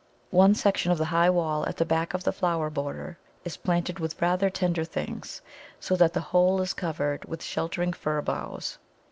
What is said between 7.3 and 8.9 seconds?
sheltering fir boughs.